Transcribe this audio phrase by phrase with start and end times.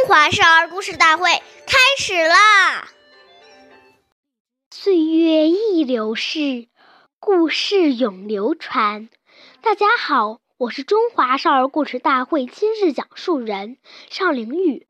[0.00, 1.30] 中华少儿故事大会
[1.66, 2.88] 开始啦！
[4.70, 6.68] 岁月易流逝，
[7.18, 9.10] 故事永流传。
[9.60, 13.76] 大家好，我是中华少儿故事大会今日讲述人
[14.08, 14.86] 邵凌玉，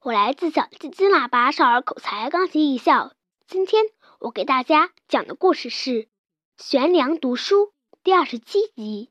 [0.00, 3.14] 我来自小金金喇叭少儿口才钢琴艺校。
[3.48, 3.86] 今天
[4.20, 5.90] 我给大家讲的故事是
[6.56, 7.66] 《悬梁读书》
[8.04, 9.10] 第二十七集。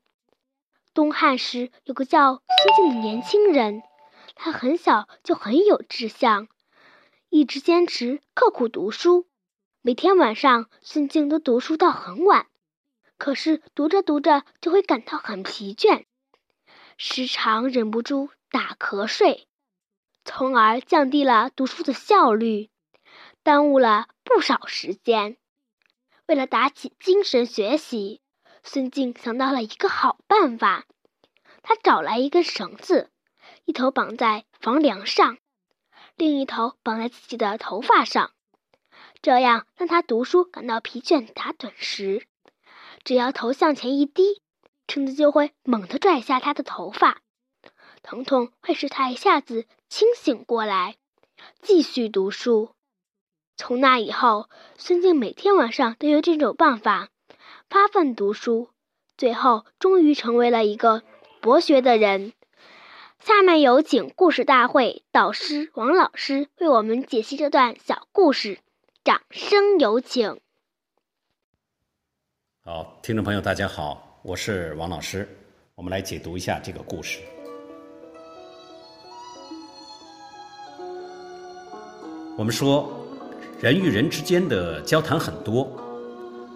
[0.94, 3.82] 东汉时有个叫孙敬的年轻人。
[4.44, 6.48] 他很小就很有志向，
[7.28, 9.28] 一直坚持刻苦读书。
[9.82, 12.48] 每天晚上，孙敬都读书到很晚。
[13.16, 16.06] 可是读着读着就会感到很疲倦，
[16.96, 19.46] 时常忍不住打瞌睡，
[20.24, 22.68] 从而降低了读书的效率，
[23.44, 25.36] 耽误了不少时间。
[26.26, 28.20] 为了打起精神学习，
[28.64, 30.86] 孙敬想到了一个好办法。
[31.62, 33.11] 他找来一根绳子。
[33.64, 35.38] 一头绑在房梁上，
[36.16, 38.32] 另一头绑在自己的头发上。
[39.20, 42.26] 这样，当他读书感到疲倦打盹时，
[43.04, 44.42] 只要头向前一低，
[44.88, 47.20] 绳子就会猛地拽下他的头发，
[48.02, 50.96] 疼痛会使他一下子清醒过来，
[51.62, 52.74] 继续读书。
[53.56, 57.10] 从那以后，孙敬每天晚上都用这种办法
[57.70, 58.70] 发奋读书，
[59.16, 61.02] 最后终于成为了一个
[61.40, 62.32] 博学的人。
[63.24, 68.58] 下面有请故事大会导师王老师为我们解析这段小故事，
[69.04, 70.40] 掌声有请。
[72.64, 75.28] 好，听众朋友，大家好，我是王老师，
[75.76, 77.20] 我们来解读一下这个故事。
[82.36, 82.92] 我们说，
[83.60, 85.70] 人与人之间的交谈很多，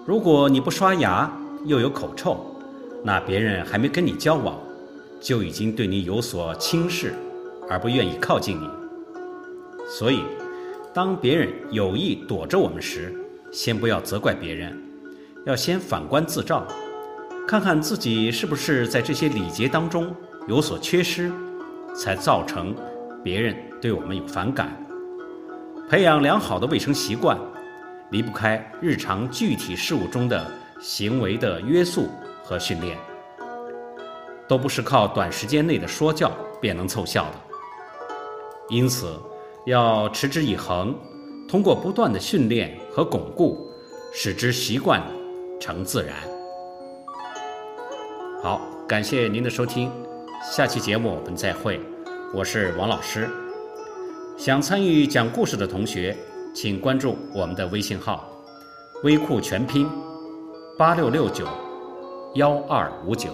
[0.04, 1.32] 如果你不刷牙
[1.64, 2.44] 又有口臭，
[3.04, 4.58] 那别人还没跟你交往。
[5.20, 7.14] 就已经对你有所轻视，
[7.68, 8.68] 而不愿意靠近你。
[9.88, 10.22] 所以，
[10.92, 13.14] 当别人有意躲着我们时，
[13.52, 14.76] 先不要责怪别人，
[15.44, 16.66] 要先反观自照，
[17.46, 20.14] 看看自己是不是在这些礼节当中
[20.48, 21.30] 有所缺失，
[21.94, 22.74] 才造成
[23.22, 24.76] 别人对我们有反感。
[25.88, 27.38] 培养良好的卫生习惯，
[28.10, 30.44] 离不开日常具体事务中的
[30.80, 32.08] 行为的约束
[32.42, 32.98] 和训练。
[34.48, 36.30] 都不是靠短时间内的说教
[36.60, 37.32] 便能凑效的，
[38.68, 39.18] 因此
[39.66, 40.94] 要持之以恒，
[41.48, 43.70] 通过不断的训练和巩固，
[44.12, 45.02] 使之习惯
[45.60, 46.14] 成自然。
[48.42, 49.90] 好，感谢您的收听，
[50.52, 51.80] 下期节目我们再会，
[52.32, 53.28] 我是王老师。
[54.38, 56.16] 想参与讲故事的同学，
[56.54, 58.30] 请关注我们的微信号
[59.02, 59.88] “微库全拼
[60.78, 61.46] 八六六九
[62.34, 63.30] 幺二五九”。